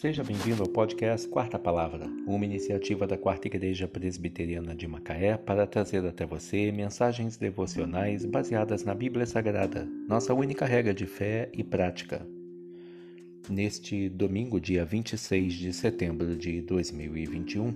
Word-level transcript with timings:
Seja 0.00 0.24
bem-vindo 0.24 0.62
ao 0.62 0.68
podcast 0.70 1.28
Quarta 1.28 1.58
Palavra, 1.58 2.06
uma 2.26 2.46
iniciativa 2.46 3.06
da 3.06 3.18
Quarta 3.18 3.48
Igreja 3.48 3.86
Presbiteriana 3.86 4.74
de 4.74 4.88
Macaé 4.88 5.36
para 5.36 5.66
trazer 5.66 6.06
até 6.06 6.24
você 6.24 6.72
mensagens 6.72 7.36
devocionais 7.36 8.24
baseadas 8.24 8.82
na 8.82 8.94
Bíblia 8.94 9.26
Sagrada, 9.26 9.86
nossa 10.08 10.32
única 10.32 10.64
regra 10.64 10.94
de 10.94 11.04
fé 11.04 11.50
e 11.52 11.62
prática. 11.62 12.26
Neste 13.46 14.08
domingo, 14.08 14.58
dia 14.58 14.86
26 14.86 15.52
de 15.52 15.70
setembro 15.70 16.34
de 16.34 16.62
2021, 16.62 17.74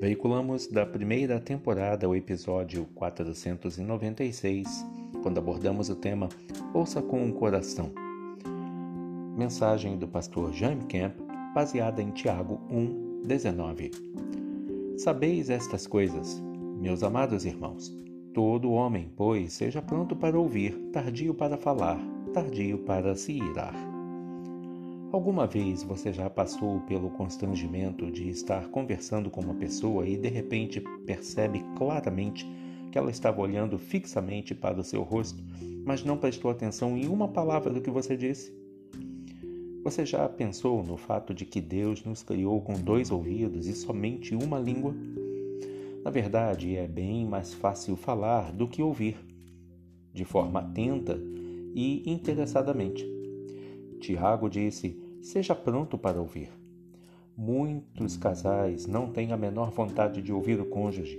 veiculamos 0.00 0.68
da 0.68 0.86
primeira 0.86 1.38
temporada 1.38 2.08
o 2.08 2.16
episódio 2.16 2.86
496, 2.94 4.86
quando 5.22 5.36
abordamos 5.36 5.90
o 5.90 5.96
tema 5.96 6.30
Ouça 6.72 7.02
com 7.02 7.28
o 7.28 7.34
Coração. 7.34 7.92
Mensagem 9.36 9.98
do 9.98 10.08
pastor 10.08 10.50
Jaime 10.54 10.86
Camp 10.86 11.27
baseada 11.54 12.02
em 12.02 12.10
Tiago 12.10 12.60
1, 12.70 13.22
19. 13.26 13.90
Sabeis 14.96 15.50
estas 15.50 15.86
coisas, 15.86 16.42
meus 16.80 17.02
amados 17.02 17.44
irmãos. 17.44 17.96
Todo 18.34 18.72
homem, 18.72 19.10
pois, 19.16 19.52
seja 19.52 19.80
pronto 19.80 20.14
para 20.14 20.38
ouvir, 20.38 20.72
tardio 20.92 21.34
para 21.34 21.56
falar, 21.56 21.98
tardio 22.32 22.78
para 22.78 23.14
se 23.14 23.32
irar. 23.32 23.74
Alguma 25.10 25.46
vez 25.46 25.82
você 25.82 26.12
já 26.12 26.28
passou 26.28 26.80
pelo 26.82 27.10
constrangimento 27.10 28.10
de 28.10 28.28
estar 28.28 28.68
conversando 28.68 29.30
com 29.30 29.40
uma 29.40 29.54
pessoa 29.54 30.06
e 30.06 30.18
de 30.18 30.28
repente 30.28 30.82
percebe 31.06 31.64
claramente 31.76 32.46
que 32.92 32.98
ela 32.98 33.10
estava 33.10 33.40
olhando 33.40 33.78
fixamente 33.78 34.54
para 34.54 34.78
o 34.78 34.84
seu 34.84 35.02
rosto, 35.02 35.42
mas 35.84 36.04
não 36.04 36.18
prestou 36.18 36.50
atenção 36.50 36.96
em 36.96 37.08
uma 37.08 37.28
palavra 37.28 37.72
do 37.72 37.80
que 37.80 37.90
você 37.90 38.16
disse? 38.16 38.52
Você 39.88 40.04
já 40.04 40.28
pensou 40.28 40.82
no 40.82 40.98
fato 40.98 41.32
de 41.32 41.46
que 41.46 41.62
Deus 41.62 42.04
nos 42.04 42.22
criou 42.22 42.60
com 42.60 42.74
dois 42.74 43.10
ouvidos 43.10 43.66
e 43.66 43.72
somente 43.72 44.34
uma 44.34 44.58
língua? 44.58 44.94
Na 46.04 46.10
verdade, 46.10 46.76
é 46.76 46.86
bem 46.86 47.24
mais 47.24 47.54
fácil 47.54 47.96
falar 47.96 48.52
do 48.52 48.68
que 48.68 48.82
ouvir, 48.82 49.16
de 50.12 50.26
forma 50.26 50.60
atenta 50.60 51.18
e 51.74 52.02
interessadamente. 52.04 53.02
Tiago 53.98 54.50
disse: 54.50 54.94
Seja 55.22 55.54
pronto 55.54 55.96
para 55.96 56.20
ouvir. 56.20 56.50
Muitos 57.34 58.14
casais 58.18 58.86
não 58.86 59.10
têm 59.10 59.32
a 59.32 59.38
menor 59.38 59.70
vontade 59.70 60.20
de 60.20 60.34
ouvir 60.34 60.60
o 60.60 60.66
cônjuge. 60.66 61.18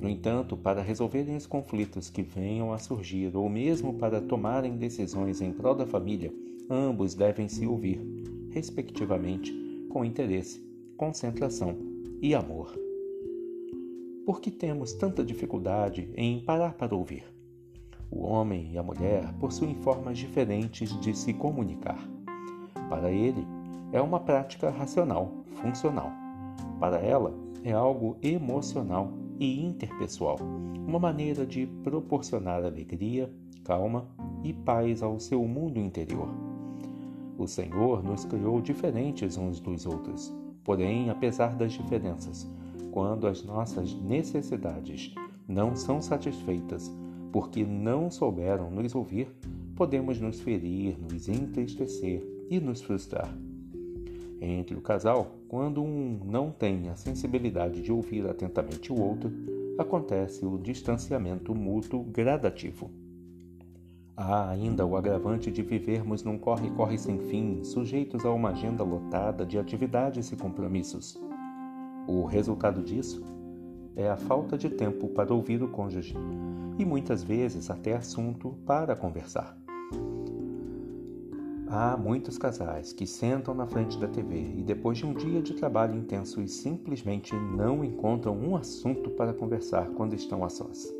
No 0.00 0.08
entanto, 0.08 0.56
para 0.56 0.80
resolverem 0.80 1.36
os 1.36 1.46
conflitos 1.46 2.08
que 2.08 2.22
venham 2.22 2.72
a 2.72 2.78
surgir 2.78 3.36
ou 3.36 3.46
mesmo 3.50 3.92
para 3.92 4.22
tomarem 4.22 4.78
decisões 4.78 5.42
em 5.42 5.52
prol 5.52 5.74
da 5.74 5.84
família, 5.84 6.32
ambos 6.70 7.14
devem 7.14 7.48
se 7.48 7.66
ouvir, 7.66 8.00
respectivamente, 8.50 9.52
com 9.90 10.04
interesse, 10.04 10.64
concentração 10.96 11.76
e 12.22 12.34
amor. 12.34 12.72
Por 14.24 14.40
que 14.40 14.50
temos 14.50 14.92
tanta 14.92 15.24
dificuldade 15.24 16.08
em 16.14 16.40
parar 16.44 16.74
para 16.74 16.94
ouvir? 16.94 17.24
O 18.10 18.22
homem 18.22 18.72
e 18.72 18.78
a 18.78 18.82
mulher 18.82 19.32
possuem 19.40 19.74
formas 19.82 20.18
diferentes 20.18 20.98
de 21.00 21.16
se 21.16 21.32
comunicar. 21.32 21.98
Para 22.88 23.10
ele, 23.10 23.44
é 23.92 24.00
uma 24.00 24.20
prática 24.20 24.70
racional, 24.70 25.44
funcional. 25.54 26.10
Para 26.78 26.98
ela, 26.98 27.34
é 27.64 27.72
algo 27.72 28.16
emocional 28.22 29.12
e 29.38 29.64
interpessoal, 29.64 30.38
uma 30.86 30.98
maneira 30.98 31.44
de 31.44 31.66
proporcionar 31.82 32.64
alegria, 32.64 33.32
calma 33.64 34.08
e 34.44 34.52
paz 34.52 35.02
ao 35.02 35.18
seu 35.18 35.46
mundo 35.46 35.78
interior. 35.78 36.49
O 37.40 37.48
Senhor 37.48 38.02
nos 38.04 38.26
criou 38.26 38.60
diferentes 38.60 39.38
uns 39.38 39.60
dos 39.60 39.86
outros, 39.86 40.30
porém, 40.62 41.08
apesar 41.08 41.56
das 41.56 41.72
diferenças, 41.72 42.46
quando 42.92 43.26
as 43.26 43.42
nossas 43.42 43.94
necessidades 43.94 45.14
não 45.48 45.74
são 45.74 46.02
satisfeitas 46.02 46.94
porque 47.32 47.64
não 47.64 48.10
souberam 48.10 48.70
nos 48.70 48.94
ouvir, 48.94 49.26
podemos 49.74 50.20
nos 50.20 50.38
ferir, 50.38 50.98
nos 51.00 51.30
entristecer 51.30 52.22
e 52.50 52.60
nos 52.60 52.82
frustrar. 52.82 53.34
Entre 54.38 54.76
o 54.76 54.82
casal, 54.82 55.38
quando 55.48 55.82
um 55.82 56.20
não 56.22 56.50
tem 56.50 56.90
a 56.90 56.96
sensibilidade 56.96 57.80
de 57.80 57.90
ouvir 57.90 58.28
atentamente 58.28 58.92
o 58.92 59.00
outro, 59.00 59.32
acontece 59.78 60.44
o 60.44 60.58
distanciamento 60.58 61.54
mútuo 61.54 62.04
gradativo. 62.04 62.90
Há 64.22 64.50
ainda 64.50 64.84
o 64.84 64.98
agravante 64.98 65.50
de 65.50 65.62
vivermos 65.62 66.22
num 66.22 66.36
corre-corre 66.36 66.98
sem 66.98 67.18
fim, 67.18 67.64
sujeitos 67.64 68.22
a 68.22 68.30
uma 68.30 68.50
agenda 68.50 68.84
lotada 68.84 69.46
de 69.46 69.58
atividades 69.58 70.30
e 70.30 70.36
compromissos. 70.36 71.18
O 72.06 72.26
resultado 72.26 72.82
disso 72.82 73.22
é 73.96 74.10
a 74.10 74.18
falta 74.18 74.58
de 74.58 74.68
tempo 74.68 75.08
para 75.08 75.32
ouvir 75.32 75.62
o 75.62 75.68
cônjuge 75.68 76.14
e 76.78 76.84
muitas 76.84 77.22
vezes 77.22 77.70
até 77.70 77.96
assunto 77.96 78.58
para 78.66 78.94
conversar. 78.94 79.56
Há 81.66 81.96
muitos 81.96 82.36
casais 82.36 82.92
que 82.92 83.06
sentam 83.06 83.54
na 83.54 83.66
frente 83.66 83.98
da 83.98 84.06
TV 84.06 84.52
e 84.54 84.62
depois 84.62 84.98
de 84.98 85.06
um 85.06 85.14
dia 85.14 85.40
de 85.40 85.54
trabalho 85.54 85.96
intenso 85.96 86.42
e 86.42 86.48
simplesmente 86.48 87.34
não 87.34 87.82
encontram 87.82 88.36
um 88.36 88.54
assunto 88.54 89.08
para 89.12 89.32
conversar 89.32 89.88
quando 89.92 90.12
estão 90.12 90.44
a 90.44 90.50
sós. 90.50 90.99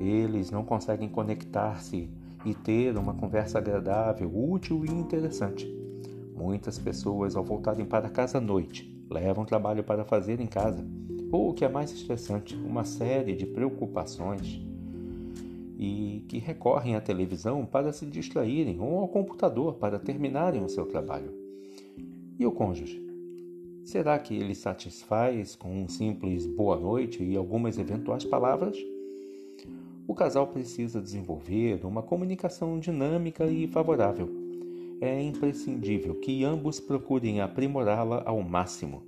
Eles 0.00 0.50
não 0.50 0.64
conseguem 0.64 1.08
conectar-se 1.08 2.10
e 2.44 2.54
ter 2.54 2.96
uma 2.96 3.14
conversa 3.14 3.58
agradável, 3.58 4.30
útil 4.34 4.84
e 4.84 4.90
interessante. 4.90 5.66
Muitas 6.34 6.78
pessoas, 6.78 7.36
ao 7.36 7.44
voltarem 7.44 7.86
para 7.86 8.08
casa 8.08 8.38
à 8.38 8.40
noite, 8.40 8.92
levam 9.10 9.44
trabalho 9.44 9.84
para 9.84 10.04
fazer 10.04 10.40
em 10.40 10.46
casa, 10.46 10.84
ou 11.30 11.50
o 11.50 11.54
que 11.54 11.64
é 11.64 11.68
mais 11.68 11.92
estressante, 11.92 12.56
uma 12.56 12.84
série 12.84 13.34
de 13.34 13.46
preocupações 13.46 14.60
e 15.78 16.24
que 16.28 16.38
recorrem 16.38 16.94
à 16.94 17.00
televisão 17.00 17.66
para 17.66 17.92
se 17.92 18.06
distraírem 18.06 18.78
ou 18.80 19.00
ao 19.00 19.08
computador 19.08 19.74
para 19.74 19.98
terminarem 19.98 20.64
o 20.64 20.68
seu 20.68 20.86
trabalho. 20.86 21.32
E 22.38 22.46
o 22.46 22.52
cônjuge? 22.52 23.02
Será 23.84 24.16
que 24.18 24.34
ele 24.34 24.54
satisfaz 24.54 25.56
com 25.56 25.82
um 25.82 25.88
simples 25.88 26.46
boa 26.46 26.78
noite 26.78 27.22
e 27.22 27.36
algumas 27.36 27.78
eventuais 27.78 28.24
palavras? 28.24 28.76
O 30.12 30.14
casal 30.14 30.46
precisa 30.46 31.00
desenvolver 31.00 31.86
uma 31.86 32.02
comunicação 32.02 32.78
dinâmica 32.78 33.46
e 33.46 33.66
favorável. 33.66 34.28
É 35.00 35.22
imprescindível 35.22 36.14
que 36.16 36.44
ambos 36.44 36.78
procurem 36.78 37.40
aprimorá-la 37.40 38.22
ao 38.26 38.42
máximo. 38.42 39.02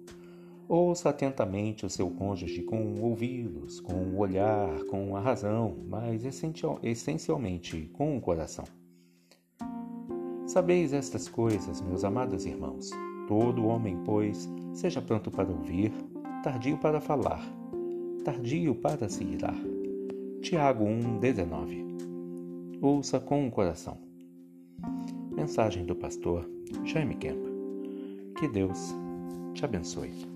Ouça 0.67 1.11
atentamente 1.11 1.85
o 1.85 1.91
seu 1.91 2.09
cônjuge 2.09 2.63
com 2.63 2.95
ouvidos, 3.03 3.81
com 3.81 3.93
o 3.93 4.17
olhar, 4.17 4.83
com 4.85 5.15
a 5.15 5.21
razão, 5.21 5.77
mas 5.87 6.23
essencialmente 6.83 7.91
com 7.93 8.17
o 8.17 8.21
coração. 8.21 8.65
Sabeis 10.47 10.95
estas 10.95 11.29
coisas, 11.29 11.83
meus 11.83 12.03
amados 12.03 12.47
irmãos. 12.47 12.89
Todo 13.29 13.67
homem, 13.67 13.99
pois, 14.07 14.49
seja 14.73 15.03
pronto 15.03 15.31
para 15.31 15.51
ouvir, 15.51 15.93
tardio 16.43 16.79
para 16.79 16.99
falar, 16.99 17.45
tardio 18.25 18.75
para 18.75 19.07
se 19.07 19.23
irar 19.23 19.74
Tiago 20.45 20.85
1,19 20.85 22.79
Ouça 22.83 23.19
com 23.19 23.49
o 23.49 23.51
coração. 23.51 23.97
Mensagem 25.35 25.87
do 25.87 25.97
pastor 25.97 26.47
Jaime 26.85 27.15
Kemp. 27.15 27.43
Que 28.39 28.47
Deus 28.49 28.95
te 29.55 29.65
abençoe. 29.65 30.34